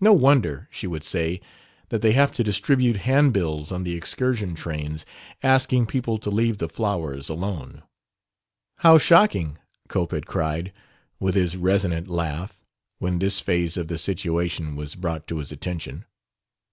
"No 0.00 0.12
wonder," 0.12 0.66
she 0.72 0.88
would 0.88 1.04
say, 1.04 1.40
"that 1.90 2.02
they 2.02 2.10
have 2.10 2.32
to 2.32 2.42
distribute 2.42 2.96
handbills 3.06 3.70
on 3.70 3.84
the 3.84 3.94
excursion 3.94 4.56
trains 4.56 5.06
asking 5.44 5.86
people 5.86 6.18
to 6.18 6.28
leave 6.32 6.58
the 6.58 6.68
flowers 6.68 7.28
alone!" 7.28 7.84
"How 8.78 8.98
shocking!" 8.98 9.56
Cope 9.86 10.10
had 10.10 10.26
cried, 10.26 10.72
with 11.20 11.36
his 11.36 11.56
resonant 11.56 12.08
laugh, 12.08 12.64
when 12.98 13.20
this 13.20 13.38
phase 13.38 13.76
of 13.76 13.86
the 13.86 13.96
situation 13.96 14.74
was 14.74 14.96
brought 14.96 15.28
to 15.28 15.38
his 15.38 15.52
attention. 15.52 16.04